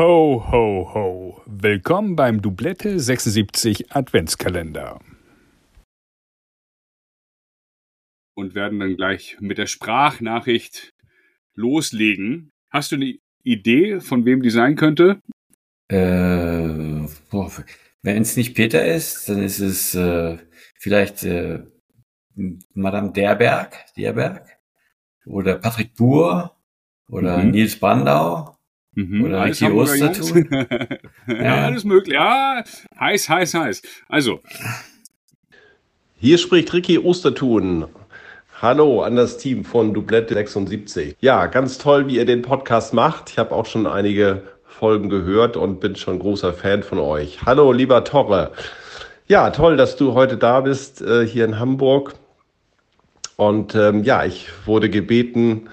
[0.00, 1.42] Ho, ho, ho.
[1.44, 4.98] Willkommen beim Doublette 76 Adventskalender.
[8.32, 10.94] Und werden dann gleich mit der Sprachnachricht
[11.54, 12.50] loslegen.
[12.70, 15.20] Hast du eine Idee, von wem die sein könnte?
[15.88, 15.98] Äh,
[18.00, 20.38] wenn es nicht Peter ist, dann ist es äh,
[20.78, 21.62] vielleicht äh,
[22.72, 24.48] Madame Derberg, Derberg
[25.26, 26.56] oder Patrick Buhr
[27.06, 27.50] oder mhm.
[27.50, 28.56] Nils Brandau
[28.94, 29.24] mhm.
[29.24, 30.48] oder Ricky Ostertun.
[31.26, 32.14] ja, ja, alles möglich.
[32.14, 32.62] Ja,
[32.98, 33.82] heiß, heiß, heiß.
[34.08, 34.40] Also.
[36.16, 37.86] Hier spricht Ricky Ostertun.
[38.60, 41.16] Hallo an das Team von Dublette 76.
[41.20, 43.30] Ja, ganz toll, wie ihr den Podcast macht.
[43.30, 47.38] Ich habe auch schon einige Folgen gehört und bin schon großer Fan von euch.
[47.46, 48.52] Hallo, lieber Torre.
[49.28, 52.14] Ja, toll, dass du heute da bist, äh, hier in Hamburg.
[53.36, 55.70] Und ähm, ja, ich wurde gebeten,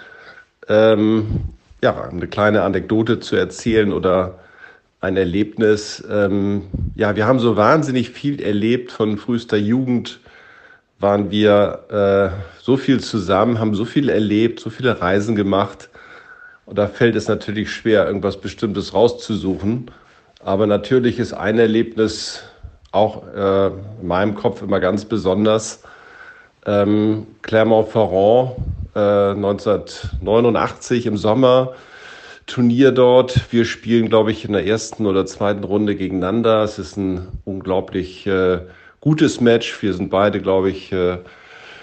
[0.70, 1.42] ähm,
[1.84, 4.40] ja, eine kleine Anekdote zu erzählen oder
[5.00, 6.04] ein Erlebnis.
[6.10, 6.64] Ähm,
[6.96, 10.20] ja, wir haben so wahnsinnig viel erlebt von frühester Jugend
[11.00, 15.90] waren wir äh, so viel zusammen, haben so viel erlebt, so viele Reisen gemacht.
[16.66, 19.92] Und da fällt es natürlich schwer, irgendwas Bestimmtes rauszusuchen.
[20.44, 22.44] Aber natürlich ist ein Erlebnis
[22.92, 25.84] auch äh, in meinem Kopf immer ganz besonders.
[26.66, 28.54] Ähm, Clermont-Ferrand
[28.98, 31.74] äh, 1989 im Sommer.
[32.48, 33.52] Turnier dort.
[33.52, 36.64] Wir spielen, glaube ich, in der ersten oder zweiten Runde gegeneinander.
[36.64, 38.60] Es ist ein unglaublich äh,
[39.02, 39.82] gutes Match.
[39.84, 41.18] Wir sind beide, glaube ich, äh,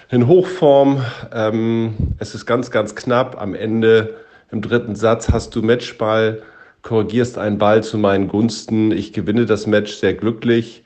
[0.09, 1.05] in Hochform.
[1.31, 3.39] Ähm, es ist ganz, ganz knapp.
[3.39, 4.15] Am Ende
[4.51, 6.41] im dritten Satz hast du Matchball,
[6.81, 8.91] korrigierst einen Ball zu meinen Gunsten.
[8.91, 10.83] Ich gewinne das Match sehr glücklich.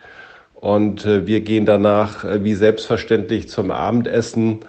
[0.54, 4.60] Und äh, wir gehen danach äh, wie selbstverständlich zum Abendessen.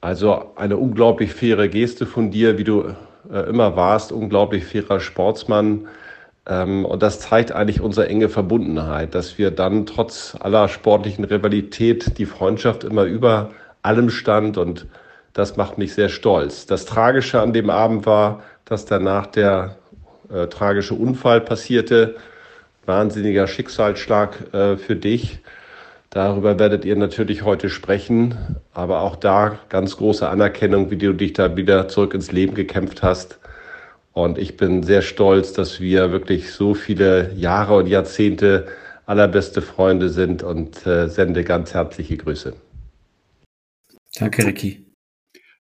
[0.00, 2.94] Also eine unglaublich faire Geste von dir, wie du
[3.28, 5.88] immer warst, unglaublich fairer Sportsmann.
[6.46, 12.18] Ähm, und das zeigt eigentlich unsere enge Verbundenheit, dass wir dann trotz aller sportlichen Rivalität
[12.18, 13.50] die Freundschaft immer über
[13.82, 14.86] allem stand und
[15.32, 16.66] das macht mich sehr stolz.
[16.66, 19.76] Das Tragische an dem Abend war, dass danach der
[20.32, 22.16] äh, tragische Unfall passierte.
[22.86, 25.40] Wahnsinniger Schicksalsschlag äh, für dich.
[26.10, 31.34] Darüber werdet ihr natürlich heute sprechen, aber auch da ganz große Anerkennung, wie du dich
[31.34, 33.38] da wieder zurück ins Leben gekämpft hast.
[34.12, 38.66] Und ich bin sehr stolz, dass wir wirklich so viele Jahre und Jahrzehnte
[39.06, 42.56] allerbeste Freunde sind und äh, sende ganz herzliche Grüße.
[44.16, 44.86] Danke, Ricky.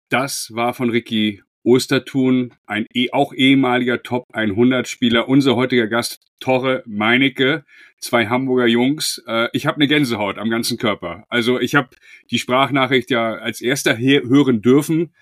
[0.09, 6.21] Das war von Ricky Ostertun, ein eh, auch ehemaliger Top 100 Spieler, unser heutiger Gast
[6.41, 7.65] Torre Meinecke,
[8.01, 9.23] zwei Hamburger Jungs.
[9.27, 11.25] Äh, ich habe eine Gänsehaut am ganzen Körper.
[11.29, 11.91] Also ich habe
[12.31, 15.13] die Sprachnachricht ja als erster hören dürfen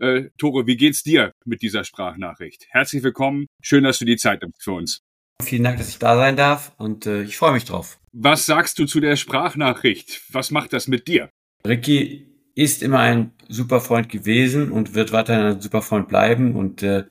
[0.00, 2.66] äh, Tore, wie geht's dir mit dieser Sprachnachricht?
[2.70, 3.46] Herzlich willkommen.
[3.62, 5.00] Schön, dass du die Zeit nimmst für uns.
[5.42, 7.98] Vielen Dank, dass ich da sein darf und äh, ich freue mich drauf.
[8.12, 10.22] Was sagst du zu der Sprachnachricht?
[10.30, 11.30] Was macht das mit dir?
[11.66, 12.27] Ricky
[12.58, 17.04] ist immer ein super Freund gewesen und wird weiterhin ein super Freund bleiben und äh,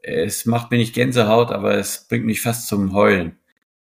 [0.00, 3.36] es macht mir nicht Gänsehaut, aber es bringt mich fast zum Heulen.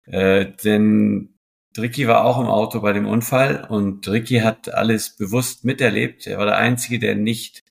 [0.05, 1.35] Äh, denn
[1.77, 6.25] Ricky war auch im Auto bei dem Unfall und Ricky hat alles bewusst miterlebt.
[6.25, 7.63] Er war der Einzige, der nicht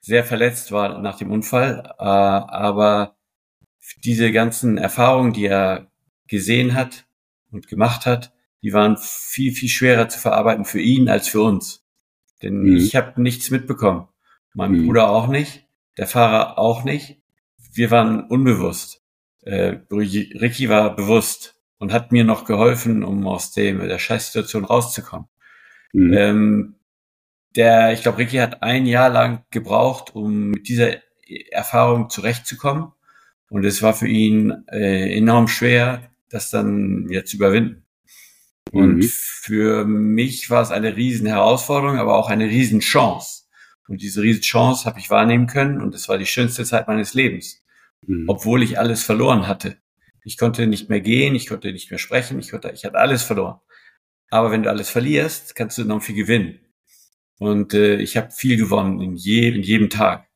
[0.00, 3.16] sehr verletzt war nach dem Unfall, äh, aber
[4.04, 5.90] diese ganzen Erfahrungen, die er
[6.28, 7.06] gesehen hat
[7.50, 8.32] und gemacht hat,
[8.62, 11.79] die waren viel, viel schwerer zu verarbeiten für ihn als für uns.
[12.42, 12.76] Denn mhm.
[12.76, 14.08] ich habe nichts mitbekommen.
[14.54, 14.86] Mein mhm.
[14.86, 17.20] Bruder auch nicht, der Fahrer auch nicht.
[17.72, 19.02] Wir waren unbewusst.
[19.42, 25.28] Äh, Ricky war bewusst und hat mir noch geholfen, um aus dem, der Scheißsituation rauszukommen.
[25.92, 26.12] Mhm.
[26.12, 26.74] Ähm,
[27.56, 30.96] der, ich glaube, Ricky hat ein Jahr lang gebraucht, um mit dieser
[31.50, 32.92] Erfahrung zurechtzukommen.
[33.48, 37.84] Und es war für ihn äh, enorm schwer, das dann jetzt zu überwinden.
[38.72, 39.10] Und mhm.
[39.10, 43.44] für mich war es eine riesen Herausforderung, aber auch eine riesen Chance.
[43.88, 47.12] Und diese riesen Chance habe ich wahrnehmen können und es war die schönste Zeit meines
[47.14, 47.64] Lebens.
[48.06, 48.26] Mhm.
[48.28, 49.78] Obwohl ich alles verloren hatte.
[50.22, 53.24] Ich konnte nicht mehr gehen, ich konnte nicht mehr sprechen, ich, konnte, ich hatte alles
[53.24, 53.58] verloren.
[54.30, 56.60] Aber wenn du alles verlierst, kannst du noch viel gewinnen.
[57.38, 60.28] Und äh, ich habe viel gewonnen in, je, in jedem Tag.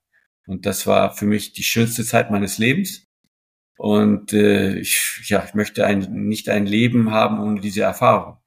[0.47, 3.07] Und das war für mich die schönste Zeit meines Lebens.
[3.77, 8.39] Und äh, ich, ja, ich möchte ein, nicht ein Leben haben ohne diese Erfahrung.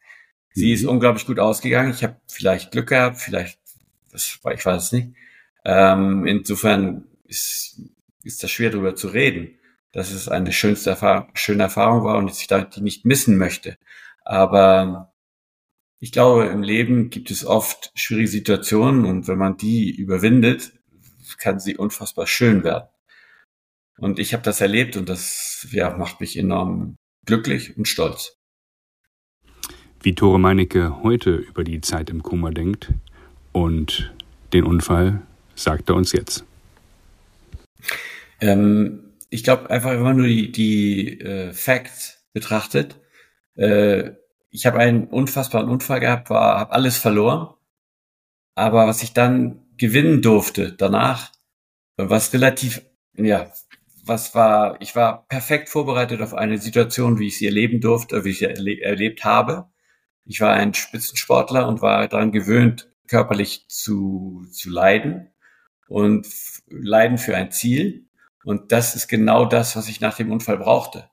[0.54, 0.90] Sie ist mhm.
[0.90, 1.92] unglaublich gut ausgegangen.
[1.92, 3.60] Ich habe vielleicht Glück gehabt, vielleicht,
[4.12, 5.10] das, ich weiß es nicht.
[5.66, 7.82] Ähm, insofern ist,
[8.24, 9.60] ist das schwer darüber zu reden,
[9.92, 13.78] dass es eine schönste Erfahrung, schöne Erfahrung war und ich die nicht missen möchte.
[14.24, 15.14] Aber
[16.00, 20.74] ich glaube, im Leben gibt es oft schwierige Situationen und wenn man die überwindet,
[21.38, 22.88] kann sie unfassbar schön werden.
[24.00, 28.38] Und ich habe das erlebt und das ja, macht mich enorm glücklich und stolz.
[30.02, 32.94] Wie Tore Meinecke heute über die Zeit im Koma denkt
[33.52, 34.14] und
[34.54, 35.24] den Unfall,
[35.56, 36.46] sagt er uns jetzt.
[38.40, 43.00] Ähm, ich glaube einfach, wenn man nur die, die äh, Facts betrachtet,
[43.56, 44.12] äh,
[44.50, 47.54] ich habe einen unfassbaren Unfall gehabt, war, habe alles verloren.
[48.56, 51.32] Aber was ich dann gewinnen durfte danach,
[51.98, 52.82] was relativ,
[53.14, 53.52] ja,
[54.08, 58.30] was war, ich war perfekt vorbereitet auf eine Situation, wie ich sie erleben durfte, wie
[58.30, 59.70] ich sie erle erlebt habe.
[60.26, 65.30] Ich war ein Spitzensportler und war daran gewöhnt, körperlich zu, zu leiden
[65.88, 66.28] und
[66.70, 68.08] leiden für ein Ziel.
[68.44, 71.10] Und das ist genau das, was ich nach dem Unfall brauchte.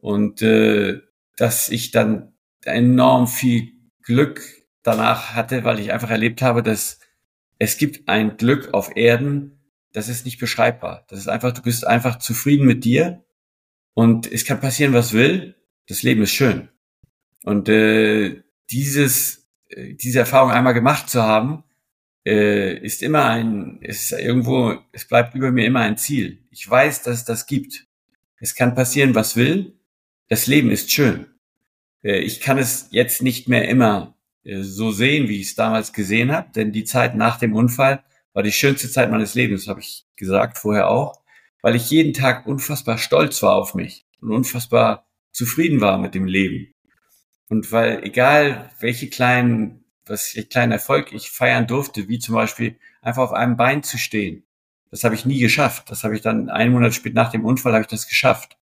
[0.00, 1.00] Und äh,
[1.36, 2.34] dass ich dann
[2.64, 3.72] enorm viel
[4.02, 4.42] Glück
[4.82, 7.00] danach hatte, weil ich einfach erlebt habe, dass
[7.58, 9.61] es gibt ein Glück auf Erden,
[9.92, 11.04] das ist nicht beschreibbar.
[11.08, 13.24] Das ist einfach, du bist einfach zufrieden mit dir
[13.94, 15.54] und es kann passieren, was will.
[15.88, 16.68] Das Leben ist schön.
[17.44, 21.64] Und äh, dieses, äh, diese Erfahrung einmal gemacht zu haben,
[22.24, 26.38] äh, ist immer ein, ist irgendwo, es bleibt über mir immer ein Ziel.
[26.50, 27.86] Ich weiß, dass es das gibt.
[28.38, 29.74] Es kann passieren, was will.
[30.28, 31.26] Das Leben ist schön.
[32.02, 35.92] Äh, ich kann es jetzt nicht mehr immer äh, so sehen, wie ich es damals
[35.92, 38.02] gesehen habe, denn die Zeit nach dem Unfall
[38.32, 41.20] war die schönste Zeit meines Lebens, habe ich gesagt vorher auch,
[41.62, 46.26] weil ich jeden Tag unfassbar stolz war auf mich und unfassbar zufrieden war mit dem
[46.26, 46.74] Leben.
[47.48, 53.22] Und weil egal welche kleinen, was kleinen Erfolg ich feiern durfte, wie zum Beispiel einfach
[53.22, 54.44] auf einem Bein zu stehen,
[54.92, 55.90] das habe ich nie geschafft.
[55.90, 58.58] Das habe ich dann einen Monat später nach dem Unfall habe ich das geschafft.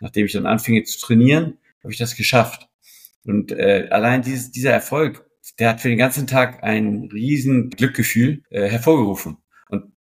[0.00, 2.68] Nachdem ich dann anfing zu trainieren, habe ich das geschafft.
[3.24, 5.28] Und äh, allein dieses, dieser Erfolg,
[5.58, 9.38] der hat für den ganzen Tag ein riesen Glückgefühl äh, hervorgerufen.
[9.68, 9.92] Und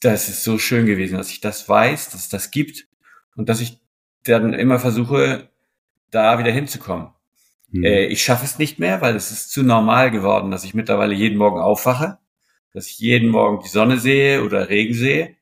[0.00, 2.86] das ist so schön gewesen, dass ich das weiß, dass es das gibt
[3.36, 3.80] und dass ich
[4.24, 5.48] dann immer versuche,
[6.10, 7.08] da wieder hinzukommen.
[7.70, 7.84] Mhm.
[7.84, 11.14] Äh, ich schaffe es nicht mehr, weil es ist zu normal geworden, dass ich mittlerweile
[11.14, 12.18] jeden Morgen aufwache,
[12.72, 15.36] dass ich jeden Morgen die Sonne sehe oder Regen sehe.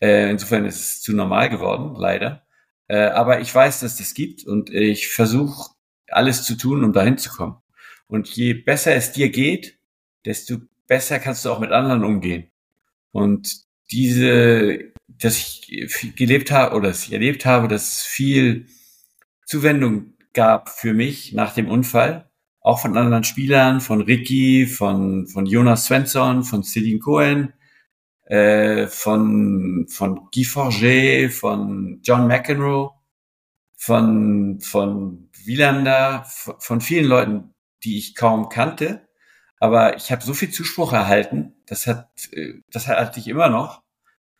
[0.00, 2.42] Äh, insofern ist es zu normal geworden, leider.
[2.88, 5.70] Äh, aber ich weiß, dass das gibt und ich versuche
[6.08, 7.56] alles zu tun, um dahin zu kommen.
[8.06, 9.78] Und je besser es dir geht,
[10.24, 12.50] desto besser kannst du auch mit anderen umgehen.
[13.12, 18.66] Und diese, dass ich gelebt habe oder dass ich erlebt habe, dass viel
[19.46, 22.28] Zuwendung gab für mich nach dem Unfall,
[22.60, 27.52] auch von anderen Spielern, von Ricky, von, von Jonas Svensson, von Celine Cohen,
[28.24, 32.90] äh, von, von Guy Forget, von John McEnroe,
[33.76, 36.24] von, von Wielander,
[36.58, 37.53] von vielen Leuten,
[37.84, 39.08] die ich kaum kannte.
[39.60, 43.82] Aber ich habe so viel Zuspruch erhalten, das hat, äh, das hatte ich immer noch.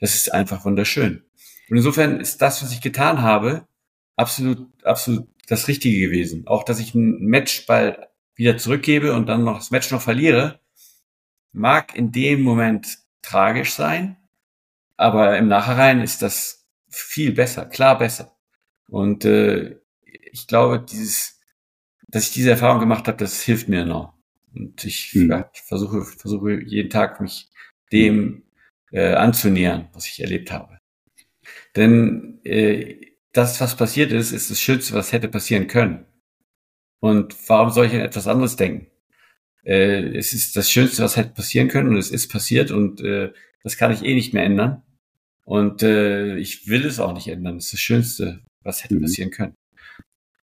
[0.00, 1.24] Das ist einfach wunderschön.
[1.70, 3.66] Und insofern ist das, was ich getan habe,
[4.16, 6.46] absolut, absolut das Richtige gewesen.
[6.46, 10.60] Auch, dass ich ein Matchball wieder zurückgebe und dann noch das Match noch verliere,
[11.52, 14.16] mag in dem Moment tragisch sein,
[14.96, 18.36] aber im Nachhinein ist das viel besser, klar besser.
[18.88, 21.33] Und äh, ich glaube, dieses,
[22.14, 24.12] dass ich diese Erfahrung gemacht habe, das hilft mir enorm.
[24.54, 25.44] Und ich, hm.
[25.52, 27.48] ich versuche, versuche jeden Tag mich
[27.90, 28.44] dem
[28.92, 30.78] äh, anzunähern, was ich erlebt habe.
[31.74, 33.00] Denn äh,
[33.32, 36.06] das, was passiert ist, ist das Schönste, was hätte passieren können.
[37.00, 38.86] Und warum soll ich an etwas anderes denken?
[39.64, 43.32] Äh, es ist das Schönste, was hätte passieren können und es ist passiert und äh,
[43.64, 44.84] das kann ich eh nicht mehr ändern.
[45.44, 47.56] Und äh, ich will es auch nicht ändern.
[47.56, 49.02] Es ist das Schönste, was hätte mhm.
[49.02, 49.56] passieren können.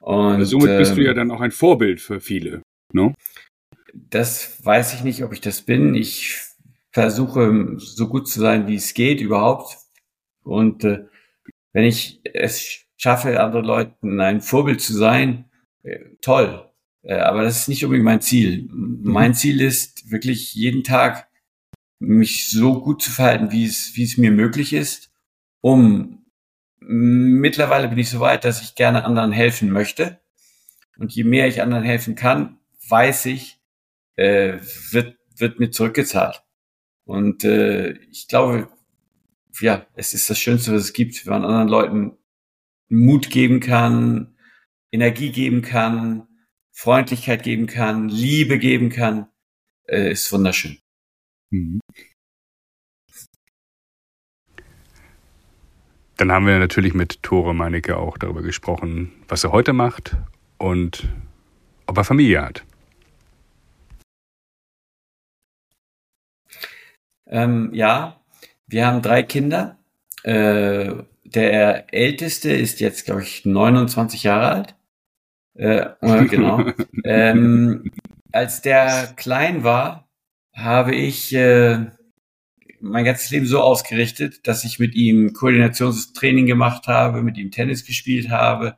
[0.01, 3.15] Und also somit bist du ja ähm, dann auch ein Vorbild für viele, ne?
[3.93, 5.95] Das weiß ich nicht, ob ich das bin.
[5.95, 6.37] Ich
[6.93, 9.77] versuche so gut zu sein, wie es geht überhaupt.
[10.43, 11.07] Und äh,
[11.73, 15.51] wenn ich es schaffe, anderen Leuten ein Vorbild zu sein,
[15.83, 16.71] äh, toll.
[17.03, 18.69] Äh, aber das ist nicht unbedingt mein Ziel.
[18.71, 19.01] Mhm.
[19.03, 21.29] Mein Ziel ist wirklich jeden Tag
[21.99, 25.11] mich so gut zu verhalten, wie es, wie es mir möglich ist,
[25.61, 26.20] um
[26.81, 30.21] mittlerweile bin ich so weit, dass ich gerne anderen helfen möchte.
[30.99, 32.59] Und je mehr ich anderen helfen kann,
[32.89, 33.61] weiß ich,
[34.17, 34.59] äh,
[34.91, 36.43] wird, wird mir zurückgezahlt.
[37.05, 38.69] Und äh, ich glaube,
[39.61, 42.19] ja, es ist das Schönste, was es gibt, wenn man anderen Leuten
[42.89, 44.37] Mut geben kann,
[44.93, 46.29] Energie geben kann,
[46.73, 49.29] Freundlichkeit geben kann, Liebe geben kann,
[49.87, 50.79] äh, ist wunderschön.
[51.51, 51.81] Mhm.
[56.21, 60.19] Dann haben wir natürlich mit Tore Meinecke auch darüber gesprochen, was er heute macht
[60.59, 61.09] und
[61.87, 62.63] ob er Familie hat.
[67.27, 68.21] Ähm, ja,
[68.67, 69.79] wir haben drei Kinder.
[70.23, 70.93] Äh,
[71.25, 74.75] der Älteste ist jetzt, glaube ich, 29 Jahre alt.
[75.55, 75.87] Äh,
[76.29, 76.71] genau.
[77.03, 77.91] ähm,
[78.31, 80.07] als der klein war,
[80.53, 81.87] habe ich äh,
[82.81, 87.85] mein ganzes Leben so ausgerichtet, dass ich mit ihm Koordinationstraining gemacht habe, mit ihm Tennis
[87.85, 88.77] gespielt habe.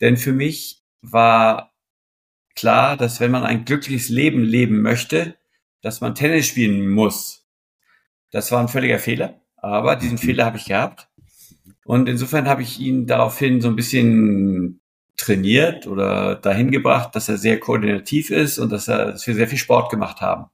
[0.00, 1.72] Denn für mich war
[2.54, 5.36] klar, dass wenn man ein glückliches Leben leben möchte,
[5.80, 7.46] dass man Tennis spielen muss.
[8.30, 10.18] Das war ein völliger Fehler, aber diesen mhm.
[10.18, 11.08] Fehler habe ich gehabt.
[11.84, 14.80] Und insofern habe ich ihn daraufhin so ein bisschen
[15.16, 19.48] trainiert oder dahin gebracht, dass er sehr koordinativ ist und dass, er, dass wir sehr
[19.48, 20.46] viel Sport gemacht haben.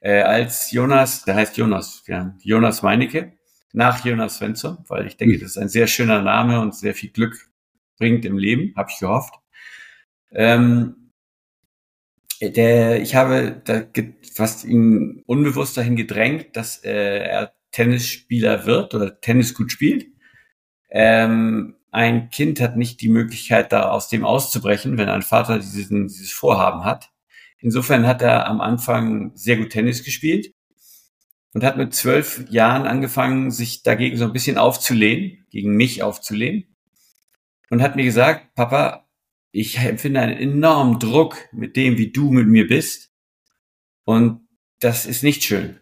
[0.00, 3.32] Äh, als Jonas, der heißt Jonas, ja, Jonas Meinecke,
[3.72, 5.40] nach Jonas Svensson, weil ich denke, mhm.
[5.40, 7.48] das ist ein sehr schöner Name und sehr viel Glück
[7.98, 9.34] bringt im Leben, habe ich gehofft.
[10.30, 11.10] Ähm,
[12.40, 13.82] der, ich habe da
[14.34, 20.06] fast ihn unbewusst dahin gedrängt, dass äh, er Tennisspieler wird oder Tennis gut spielt.
[20.90, 26.06] Ähm, ein Kind hat nicht die Möglichkeit, da aus dem auszubrechen, wenn ein Vater diesen,
[26.06, 27.10] dieses Vorhaben hat.
[27.60, 30.52] Insofern hat er am Anfang sehr gut Tennis gespielt
[31.52, 36.64] und hat mit zwölf Jahren angefangen, sich dagegen so ein bisschen aufzulehnen, gegen mich aufzulehnen
[37.70, 39.08] und hat mir gesagt, Papa,
[39.50, 43.10] ich empfinde einen enormen Druck mit dem, wie du mit mir bist.
[44.04, 44.46] Und
[44.80, 45.80] das ist nicht schön.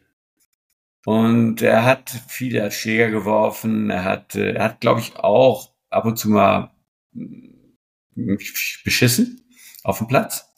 [1.05, 3.91] Und er hat viele Schläger geworfen.
[3.91, 6.73] Er hat, er hat, glaube ich, auch ab und zu mal
[7.13, 8.39] hm,
[8.85, 9.49] beschissen
[9.85, 10.56] auf dem Platz.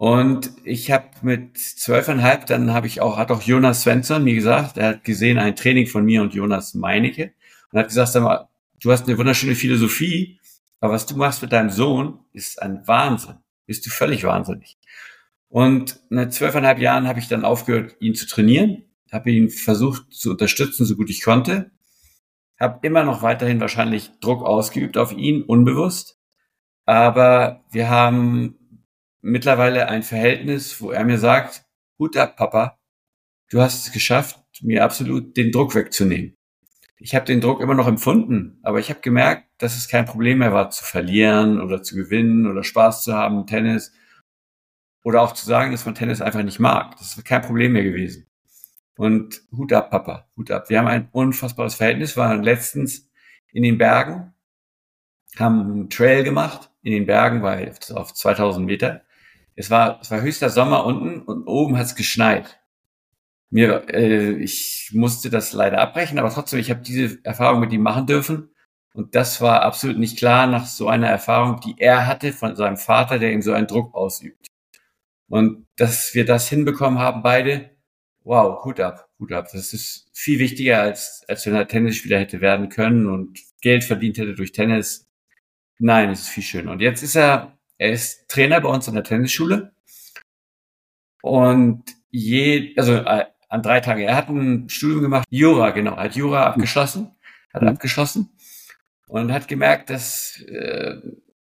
[0.00, 4.78] Und ich habe mit zwölfeinhalb, dann habe ich auch, hat auch Jonas Svensson mir gesagt,
[4.78, 7.34] er hat gesehen ein Training von mir und Jonas Meinecke
[7.70, 8.48] und hat gesagt, sag mal,
[8.80, 10.40] du hast eine wunderschöne Philosophie,
[10.80, 13.34] aber was du machst mit deinem Sohn, ist ein Wahnsinn.
[13.66, 14.78] Bist du völlig wahnsinnig.
[15.50, 20.30] Und nach zwölfeinhalb Jahren habe ich dann aufgehört, ihn zu trainieren, habe ihn versucht zu
[20.30, 21.72] unterstützen, so gut ich konnte,
[22.58, 26.18] habe immer noch weiterhin wahrscheinlich Druck ausgeübt auf ihn, unbewusst.
[26.86, 28.56] Aber wir haben
[29.20, 31.64] mittlerweile ein Verhältnis, wo er mir sagt,
[31.98, 32.78] Hut ab, Papa,
[33.50, 36.36] du hast es geschafft, mir absolut den Druck wegzunehmen
[37.00, 40.38] ich habe den Druck immer noch empfunden, aber ich habe gemerkt, dass es kein Problem
[40.38, 43.92] mehr war, zu verlieren oder zu gewinnen oder Spaß zu haben, Tennis.
[45.02, 46.96] Oder auch zu sagen, dass man Tennis einfach nicht mag.
[46.98, 48.26] Das ist kein Problem mehr gewesen.
[48.98, 50.68] Und Hut ab, Papa, Hut ab.
[50.68, 53.08] Wir haben ein unfassbares Verhältnis, waren letztens
[53.50, 54.34] in den Bergen,
[55.38, 59.02] haben einen Trail gemacht in den Bergen bei auf 2000 Meter.
[59.60, 62.60] Es war, es war höchster Sommer unten und oben hat es geschneit
[63.50, 67.82] mir, äh, ich musste das leider abbrechen, aber trotzdem, ich habe diese Erfahrung mit ihm
[67.82, 68.54] machen dürfen.
[68.94, 72.76] Und das war absolut nicht klar nach so einer Erfahrung, die er hatte von seinem
[72.76, 74.48] Vater, der ihm so einen Druck ausübt.
[75.28, 77.70] Und dass wir das hinbekommen haben, beide,
[78.24, 79.48] wow, Hut ab, Hut ab.
[79.52, 84.18] Das ist viel wichtiger, als, als wenn er Tennisspieler hätte werden können und Geld verdient
[84.18, 85.08] hätte durch Tennis.
[85.78, 86.72] Nein, es ist viel schöner.
[86.72, 89.72] Und jetzt ist er, er ist Trainer bei uns in der Tennisschule.
[91.22, 94.02] Und je, also äh, an drei Tagen.
[94.02, 97.10] Er hat ein Studium gemacht, Jura, genau, hat Jura abgeschlossen,
[97.54, 97.68] hat mhm.
[97.68, 98.36] abgeschlossen
[99.08, 100.96] und hat gemerkt, dass, äh,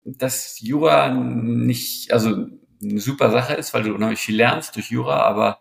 [0.04, 2.46] dass Jura nicht, also
[2.80, 5.60] eine super Sache ist, weil du unheimlich viel lernst durch Jura, aber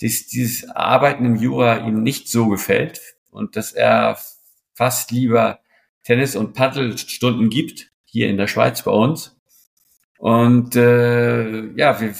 [0.00, 3.00] dies, dieses Arbeiten im Jura ihm nicht so gefällt
[3.30, 4.16] und dass er
[4.74, 5.58] fast lieber
[6.04, 9.37] Tennis- und Paddelstunden gibt, hier in der Schweiz bei uns.
[10.18, 12.14] Und äh, ja, wir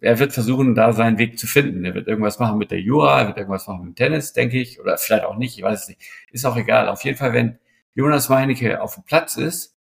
[0.00, 1.84] er wird versuchen, da seinen Weg zu finden.
[1.84, 4.60] Er wird irgendwas machen mit der Jura, er wird irgendwas machen mit dem Tennis, denke
[4.60, 6.02] ich, oder vielleicht auch nicht, ich weiß es nicht.
[6.30, 6.88] Ist auch egal.
[6.88, 7.58] Auf jeden Fall, wenn
[7.94, 9.76] Jonas Meinecke auf dem Platz ist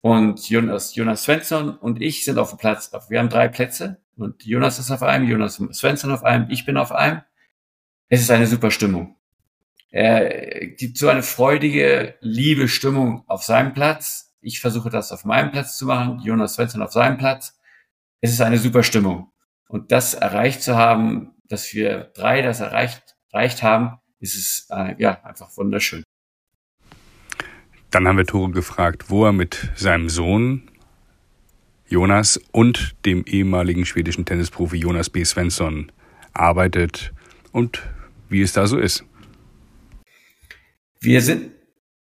[0.00, 2.92] und Jonas, Jonas Svensson und ich sind auf dem Platz.
[3.08, 6.76] Wir haben drei Plätze und Jonas ist auf einem, Jonas Svensson auf einem, ich bin
[6.76, 7.22] auf einem.
[8.08, 9.16] Es ist eine super Stimmung.
[9.90, 14.29] Er gibt so eine freudige, liebe Stimmung auf seinem Platz.
[14.40, 17.60] Ich versuche das auf meinem Platz zu machen, Jonas Svensson auf seinem Platz
[18.20, 19.32] es ist eine super Stimmung.
[19.68, 24.94] Und das erreicht zu haben, dass wir drei das erreicht, erreicht haben, ist es äh,
[24.98, 26.02] ja einfach wunderschön.
[27.90, 30.70] Dann haben wir Tore gefragt, wo er mit seinem Sohn
[31.88, 35.24] Jonas und dem ehemaligen schwedischen Tennisprofi Jonas B.
[35.24, 35.90] Svensson
[36.32, 37.12] arbeitet
[37.50, 37.82] und
[38.28, 39.04] wie es da so ist.
[41.00, 41.52] Wir sind,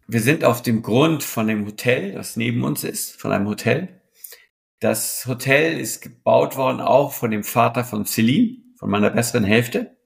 [0.07, 4.01] wir sind auf dem Grund von dem Hotel, das neben uns ist, von einem Hotel.
[4.81, 9.97] Das Hotel ist gebaut worden auch von dem Vater von Celine, von meiner besseren Hälfte.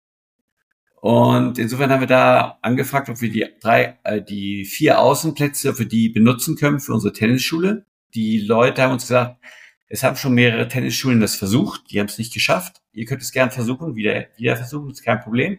[1.01, 5.87] Und insofern haben wir da angefragt, ob wir die drei, äh, die vier Außenplätze für
[5.87, 7.87] die benutzen können für unsere Tennisschule.
[8.15, 9.37] Die Leute haben uns gesagt,
[9.89, 12.83] es haben schon mehrere Tennisschulen das versucht, die haben es nicht geschafft.
[12.93, 15.59] Ihr könnt es gern versuchen, wieder, wieder versuchen, ist kein Problem.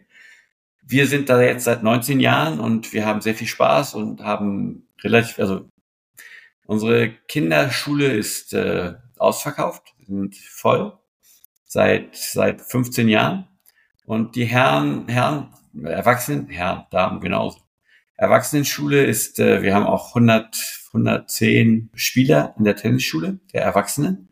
[0.89, 4.87] Wir sind da jetzt seit 19 Jahren und wir haben sehr viel Spaß und haben
[5.03, 5.69] relativ, also
[6.65, 10.97] unsere Kinderschule ist äh, ausverkauft, sind voll
[11.65, 13.47] seit seit 15 Jahren
[14.05, 15.53] und die Herren, Herren,
[15.83, 17.59] Erwachsenen, Herren, Damen genauso.
[18.17, 24.29] Erwachsenenschule ist, äh, wir haben auch 100, 110 Spieler in der Tennisschule der Erwachsenen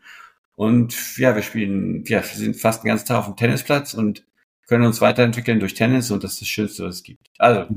[0.56, 4.26] und ja, wir spielen, ja, wir sind fast den ganzen Tag auf dem Tennisplatz und
[4.67, 7.27] können uns weiterentwickeln durch Tennis und das ist das Schönste, was es gibt.
[7.38, 7.67] Also,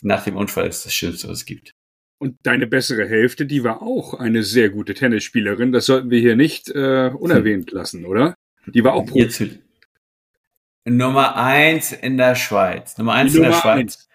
[0.00, 1.74] nach dem Unfall ist das Schönste, was es gibt.
[2.18, 5.72] Und deine bessere Hälfte, die war auch eine sehr gute Tennisspielerin.
[5.72, 7.76] Das sollten wir hier nicht äh, unerwähnt hm.
[7.76, 8.36] lassen, oder?
[8.66, 9.58] Die war auch Profi.
[10.84, 12.96] Nummer eins in der Schweiz.
[12.96, 13.80] Nummer eins in der Schweiz.
[13.80, 14.08] Eins.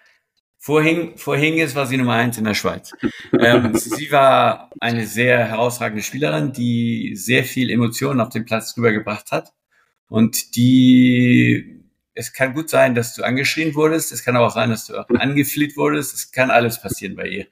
[0.58, 2.92] Vorhin, vorhin ist war sie Nummer eins in der Schweiz.
[3.38, 9.30] ähm, sie war eine sehr herausragende Spielerin, die sehr viel Emotionen auf den Platz rübergebracht
[9.32, 9.52] hat.
[10.08, 11.84] Und die,
[12.14, 14.96] es kann gut sein, dass du angeschrien wurdest, es kann aber auch sein, dass du
[14.96, 17.46] angefleht wurdest, es kann alles passieren bei ihr.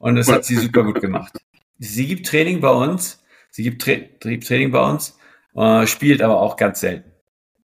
[0.00, 1.38] Und das hat sie super gut gemacht.
[1.78, 5.16] Sie gibt Training bei uns, sie gibt Tra Training bei uns,
[5.54, 7.10] äh, spielt aber auch ganz selten.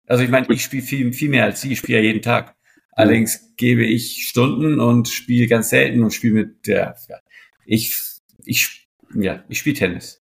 [0.07, 2.55] Also ich meine, ich spiele viel, viel mehr als sie, ich spiele ja jeden Tag.
[2.91, 7.17] Allerdings gebe ich Stunden und spiele ganz selten und spiele mit der, ja,
[7.65, 7.99] ich,
[8.45, 10.23] ich, ja, ich spiele Tennis.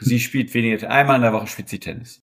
[0.00, 2.22] Sie spielt weniger, einmal in der Woche spielt sie Tennis.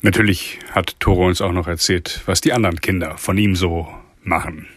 [0.00, 3.88] Natürlich hat Tore uns auch noch erzählt, was die anderen Kinder von ihm so
[4.22, 4.68] machen,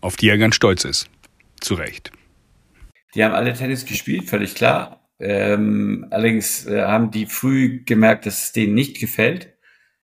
[0.00, 1.10] auf die er ganz stolz ist.
[1.60, 2.10] Zu Recht.
[3.14, 5.06] Die haben alle Tennis gespielt, völlig klar.
[5.18, 9.52] Ähm, allerdings äh, haben die früh gemerkt, dass es denen nicht gefällt.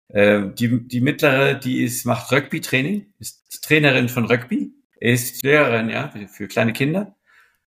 [0.08, 6.12] Äh, die, die mittlere, die ist, macht Rugby-Training, ist Trainerin von Rugby, ist Lehrerin, ja,
[6.32, 7.16] für kleine Kinder,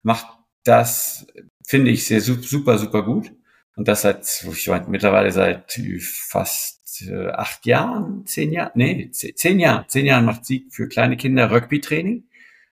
[0.02, 0.26] macht
[0.64, 1.28] das,
[1.66, 3.32] finde ich, sehr super, super gut.
[3.78, 9.60] Und das seit, ich meine, mittlerweile seit fast äh, acht Jahren, zehn Jahren, nee, zehn
[9.60, 12.24] Jahren, zehn Jahren macht sie für kleine Kinder Rugby-Training.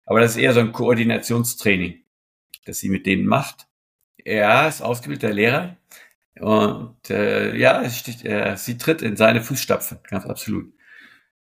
[0.06, 2.02] Aber das ist eher so ein Koordinationstraining,
[2.66, 3.68] das sie mit denen macht.
[4.18, 5.78] Er ist ausgebildeter Lehrer
[6.40, 10.74] und äh, ja, steht, äh, sie tritt in seine Fußstapfen, ganz absolut.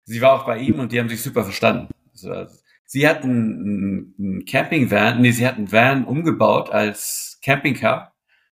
[0.05, 1.93] Sie war auch bei ihm und die haben sich super verstanden.
[2.13, 2.47] Also,
[2.87, 8.10] sie hat einen, einen Campingvan, nee, sie hat einen Van umgebaut als Campingcar,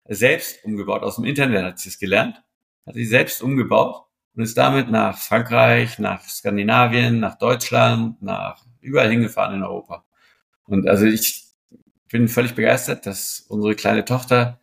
[0.06, 2.42] selbst umgebaut, aus dem Internet hat sie es gelernt,
[2.86, 9.10] hat sie selbst umgebaut und ist damit nach Frankreich, nach Skandinavien, nach Deutschland, nach überall
[9.10, 10.06] hingefahren in Europa.
[10.66, 11.44] Und also ich
[12.10, 14.60] bin völlig begeistert, dass unsere kleine Tochter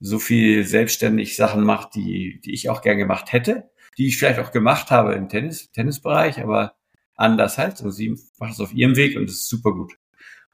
[0.00, 4.38] so viel selbstständig Sachen macht, die, die ich auch gern gemacht hätte, die ich vielleicht
[4.38, 6.74] auch gemacht habe im Tennis, Tennisbereich, aber
[7.16, 7.80] anders halt.
[7.80, 9.94] Und sie macht es auf ihrem Weg und es ist super gut.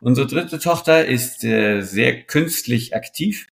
[0.01, 3.49] Unsere dritte Tochter ist äh, sehr künstlich aktiv.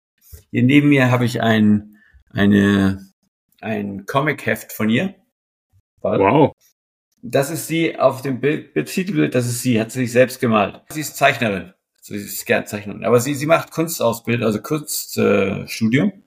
[0.51, 1.97] Hier neben mir habe ich ein,
[2.31, 3.05] eine,
[3.61, 5.15] ein Comic-Heft von ihr.
[6.01, 6.53] Wow.
[7.21, 10.81] Das ist sie auf dem Bild, Titelbild, das ist sie, hat sie sich selbst gemalt.
[10.89, 11.73] Sie ist Zeichnerin
[12.07, 13.03] so dieses Kernzeichnung.
[13.03, 16.09] Aber sie, sie macht Kunstausbildung, also Kunststudium.
[16.09, 16.21] Äh,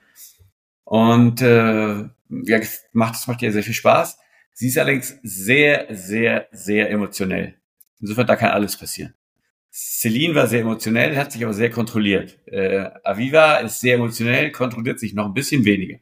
[0.85, 2.61] und äh, ja,
[2.93, 4.19] macht, das macht ihr sehr viel Spaß.
[4.53, 7.55] Sie ist allerdings sehr, sehr, sehr emotionell.
[7.99, 9.15] Insofern, da kann alles passieren.
[9.73, 12.39] Celine war sehr emotionell, hat sich aber sehr kontrolliert.
[12.47, 15.99] Äh, Aviva ist sehr emotionell, kontrolliert sich noch ein bisschen weniger.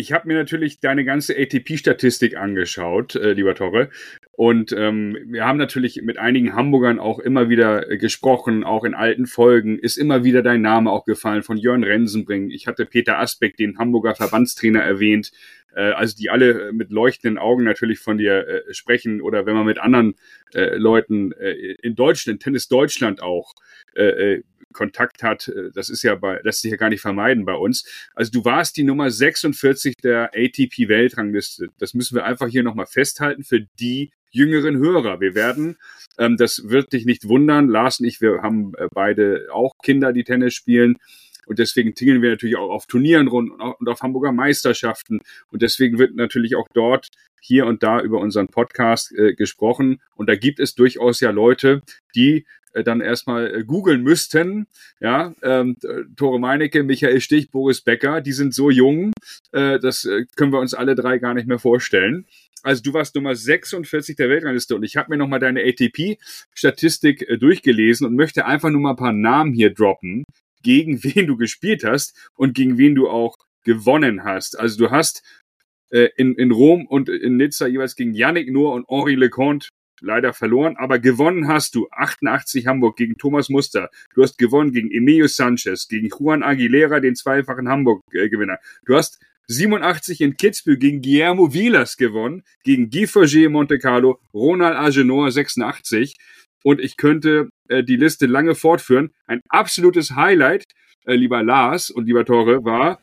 [0.00, 3.90] Ich habe mir natürlich deine ganze ATP-Statistik angeschaut, äh, lieber Torre.
[4.30, 8.94] Und ähm, wir haben natürlich mit einigen Hamburgern auch immer wieder äh, gesprochen, auch in
[8.94, 9.76] alten Folgen.
[9.76, 12.50] Ist immer wieder dein Name auch gefallen von Jörn Rensenbring.
[12.50, 15.32] Ich hatte Peter Asbeck, den Hamburger Verbandstrainer, erwähnt.
[15.78, 19.20] Äh, also die alle mit leuchtenden Augen natürlich von dir äh, sprechen.
[19.20, 20.16] Oder wenn man mit anderen
[20.52, 23.54] äh, Leuten äh, in Deutschland, Tennis Deutschland auch,
[23.94, 25.48] äh, äh Kontakt hat.
[25.48, 27.84] Äh, das ist ja bei, lässt sich ja gar nicht vermeiden bei uns.
[28.14, 31.68] Also du warst die Nummer 46 der ATP Weltrangliste.
[31.78, 35.20] Das müssen wir einfach hier nochmal festhalten für die jüngeren Hörer.
[35.20, 35.78] Wir werden,
[36.18, 40.12] ähm, das wird dich nicht wundern, Lars und ich, wir haben äh, beide auch Kinder,
[40.12, 40.98] die Tennis spielen.
[41.48, 45.20] Und deswegen tingeln wir natürlich auch auf Turnieren rund und auf Hamburger Meisterschaften.
[45.50, 47.08] Und deswegen wird natürlich auch dort
[47.40, 50.00] hier und da über unseren Podcast äh, gesprochen.
[50.16, 51.82] Und da gibt es durchaus ja Leute,
[52.14, 54.66] die äh, dann erstmal äh, googeln müssten.
[55.00, 55.76] Ja, ähm,
[56.16, 59.12] Tore Meinecke, Michael Stich, Boris Becker, die sind so jung,
[59.52, 62.26] äh, das äh, können wir uns alle drei gar nicht mehr vorstellen.
[62.62, 67.38] Also du warst Nummer 46 der Weltrangliste und ich habe mir nochmal deine ATP-Statistik äh,
[67.38, 70.24] durchgelesen und möchte einfach nur mal ein paar Namen hier droppen,
[70.62, 74.58] gegen wen du gespielt hast und gegen wen du auch gewonnen hast.
[74.58, 75.22] Also du hast
[75.90, 79.68] äh, in, in Rom und in Nizza jeweils gegen Yannick Noah und Henri Leconte
[80.00, 83.90] leider verloren, aber gewonnen hast du 88 Hamburg gegen Thomas Muster.
[84.14, 88.58] Du hast gewonnen gegen Emilio Sanchez, gegen Juan Aguilera, den zweifachen Hamburg-Gewinner.
[88.84, 89.18] Du hast
[89.48, 96.16] 87 in Kitzbühel gegen Guillermo Vilas gewonnen, gegen Guy Forget Monte Carlo, Ronald Agenor 86.
[96.68, 99.08] Und ich könnte äh, die Liste lange fortführen.
[99.24, 100.64] Ein absolutes Highlight,
[101.06, 103.00] äh, lieber Lars und lieber Tore, war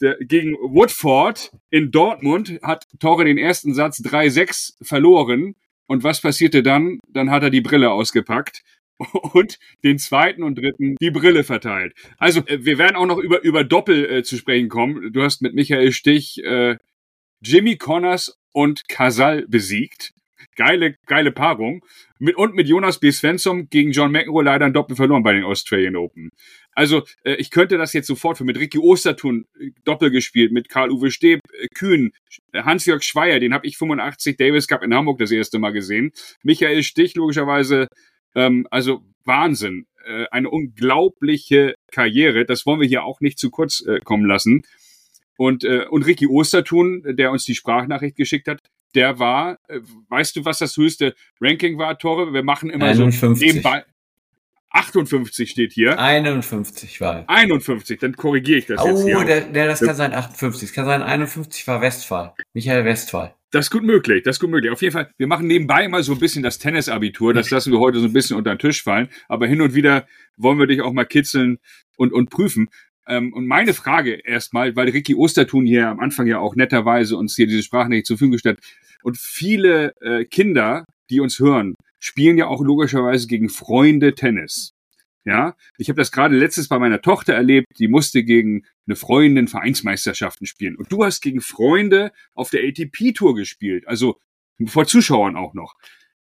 [0.00, 5.56] der, gegen Woodford in Dortmund hat Tore den ersten Satz 3-6 verloren.
[5.88, 7.00] Und was passierte dann?
[7.08, 8.62] Dann hat er die Brille ausgepackt
[9.32, 11.94] und den zweiten und dritten die Brille verteilt.
[12.16, 15.12] Also äh, wir werden auch noch über, über Doppel äh, zu sprechen kommen.
[15.12, 16.76] Du hast mit Michael Stich äh,
[17.42, 20.12] Jimmy Connors und Casal besiegt.
[20.56, 21.84] Geile, geile Paarung.
[22.18, 23.10] Mit, und mit Jonas B.
[23.10, 26.30] Svensson gegen John McEnroe leider ein Doppel verloren bei den Australian Open.
[26.72, 30.68] Also äh, ich könnte das jetzt sofort für mit Ricky Ostertun äh, Doppel gespielt, mit
[30.68, 32.12] Karl-Uwe Steb, äh, Kühn,
[32.52, 36.12] äh, Hans-Jörg Schweier, den habe ich 85 Davis Cup in Hamburg das erste Mal gesehen.
[36.42, 37.88] Michael Stich logischerweise
[38.34, 39.86] ähm, also Wahnsinn.
[40.04, 42.44] Äh, eine unglaubliche Karriere.
[42.44, 44.62] Das wollen wir hier auch nicht zu kurz äh, kommen lassen.
[45.36, 48.58] Und, äh, und Ricky Ostertun, der uns die Sprachnachricht geschickt hat,
[48.94, 52.32] der war, äh, weißt du, was das höchste Ranking war, Tore?
[52.32, 53.20] Wir machen immer 51.
[53.20, 53.84] so nebenbei.
[54.72, 55.98] 58 steht hier.
[55.98, 57.24] 51 war.
[57.26, 59.18] 51, dann korrigiere ich das oh, jetzt hier.
[59.18, 60.68] Oh, der, der, das kann sein 58.
[60.68, 62.34] Das kann sein 51 war Westphal.
[62.54, 63.34] Michael Westphal.
[63.50, 64.70] Das ist gut möglich, das ist gut möglich.
[64.70, 67.34] Auf jeden Fall, wir machen nebenbei mal so ein bisschen das Tennisabitur.
[67.34, 69.08] Das lassen wir heute so ein bisschen unter den Tisch fallen.
[69.28, 71.58] Aber hin und wieder wollen wir dich auch mal kitzeln
[71.96, 72.68] und, und prüfen.
[73.08, 77.34] Ähm, und meine Frage erstmal, weil Ricky Ostertun hier am Anfang ja auch netterweise uns
[77.34, 78.60] hier diese Sprachnachricht zur Verfügung gestellt
[79.02, 84.72] und viele äh, Kinder, die uns hören, spielen ja auch logischerweise gegen Freunde Tennis.
[85.24, 89.48] Ja, ich habe das gerade letztes bei meiner Tochter erlebt, die musste gegen eine Freundin
[89.48, 90.76] Vereinsmeisterschaften spielen.
[90.76, 94.18] Und du hast gegen Freunde auf der ATP-Tour gespielt, also
[94.66, 95.74] vor Zuschauern auch noch.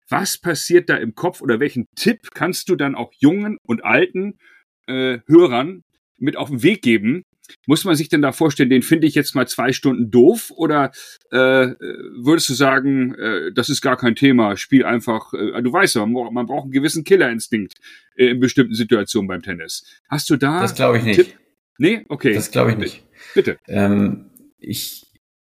[0.08, 4.38] Was passiert da im Kopf oder welchen Tipp kannst du dann auch jungen und alten
[4.86, 5.84] äh, Hörern
[6.18, 7.22] mit auf den Weg geben,
[7.66, 10.92] muss man sich denn da vorstellen, den finde ich jetzt mal zwei Stunden doof oder
[11.30, 11.74] äh,
[12.16, 16.06] würdest du sagen, äh, das ist gar kein Thema, spiel einfach, äh, du weißt ja,
[16.06, 17.74] man braucht einen gewissen Killerinstinkt
[18.16, 19.84] äh, in bestimmten Situationen beim Tennis.
[20.08, 20.60] Hast du da?
[20.60, 21.16] Das glaube ich nicht.
[21.16, 21.34] Tipp?
[21.78, 22.34] Nee, okay.
[22.34, 23.04] Das glaube ich nicht.
[23.34, 23.58] Bitte.
[23.68, 25.06] Ähm, ich,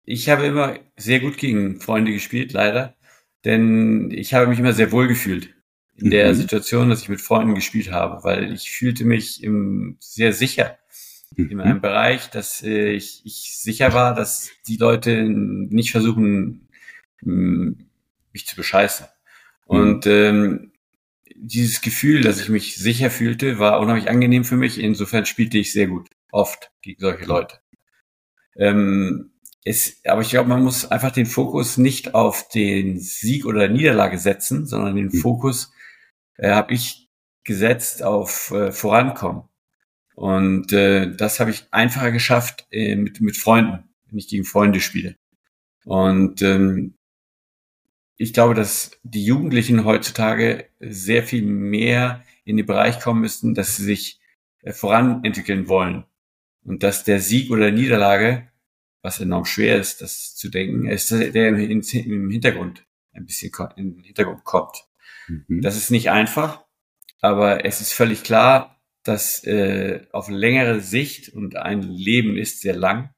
[0.04, 2.96] ich habe immer sehr gut gegen Freunde gespielt, leider,
[3.44, 5.54] denn ich habe mich immer sehr wohl gefühlt
[5.98, 6.34] in der mhm.
[6.34, 10.78] Situation, dass ich mit Freunden gespielt habe, weil ich fühlte mich im, sehr sicher
[11.36, 11.60] in mhm.
[11.60, 16.68] einem Bereich, dass äh, ich, ich sicher war, dass die Leute nicht versuchen,
[17.22, 19.06] mich zu bescheißen.
[19.68, 19.76] Mhm.
[19.76, 20.72] Und ähm,
[21.34, 24.78] dieses Gefühl, dass ich mich sicher fühlte, war unheimlich angenehm für mich.
[24.78, 27.58] Insofern spielte ich sehr gut, oft gegen solche Leute.
[28.56, 29.32] Ähm,
[29.64, 34.18] es, aber ich glaube, man muss einfach den Fokus nicht auf den Sieg oder Niederlage
[34.18, 35.18] setzen, sondern den mhm.
[35.18, 35.72] Fokus
[36.36, 37.08] äh, habe ich
[37.44, 39.42] gesetzt auf äh, Vorankommen.
[40.16, 44.80] Und äh, das habe ich einfacher geschafft äh, mit, mit Freunden, wenn ich gegen Freunde
[44.80, 45.16] spiele.
[45.84, 46.94] Und ähm,
[48.16, 53.76] ich glaube, dass die Jugendlichen heutzutage sehr viel mehr in den Bereich kommen müssten, dass
[53.76, 54.18] sie sich
[54.62, 56.06] äh, voranentwickeln wollen.
[56.64, 58.48] Und dass der Sieg oder Niederlage,
[59.02, 64.02] was enorm schwer ist, das zu denken, ist, der im Hintergrund ein bisschen in den
[64.02, 64.88] Hintergrund kommt.
[65.28, 65.60] Mhm.
[65.60, 66.64] Das ist nicht einfach,
[67.20, 68.75] aber es ist völlig klar,
[69.08, 73.10] dass äh, auf längere Sicht und ein Leben ist sehr lang,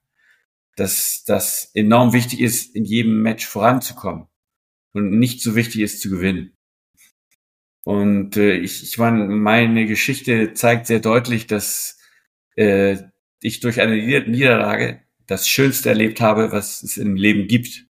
[0.76, 4.26] dass das enorm wichtig ist, in jedem Match voranzukommen
[4.92, 6.56] und nicht so wichtig ist zu gewinnen.
[7.84, 11.98] Und äh, ich, ich meine, meine Geschichte zeigt sehr deutlich, dass
[12.56, 12.98] äh,
[13.40, 17.86] ich durch eine Niederlage das Schönste erlebt habe, was es im Leben gibt.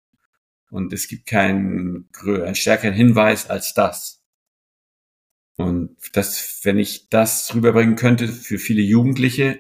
[0.70, 4.17] Und es gibt keinen, einen stärkeren Hinweis als das.
[5.58, 9.60] Und das, wenn ich das rüberbringen könnte für viele Jugendliche,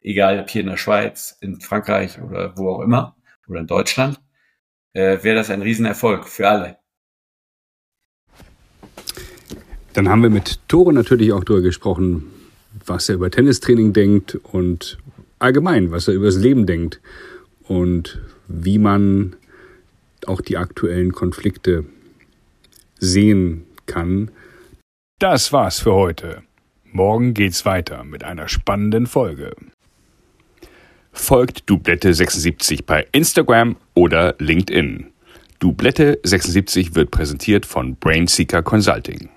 [0.00, 3.16] egal ob hier in der Schweiz, in Frankreich oder wo auch immer,
[3.48, 4.20] oder in Deutschland,
[4.92, 6.76] äh, wäre das ein Riesenerfolg für alle.
[9.94, 12.30] Dann haben wir mit Tore natürlich auch darüber gesprochen,
[12.86, 14.98] was er über Tennistraining denkt und
[15.38, 17.00] allgemein, was er über das Leben denkt
[17.64, 19.36] und wie man
[20.26, 21.86] auch die aktuellen Konflikte
[22.98, 24.30] sehen kann
[25.20, 26.42] das war's für heute.
[26.84, 29.54] Morgen geht's weiter mit einer spannenden Folge.
[31.12, 35.12] Folgt Dublette76 bei Instagram oder LinkedIn.
[35.60, 39.28] Dublette76 wird präsentiert von Brainseeker Consulting.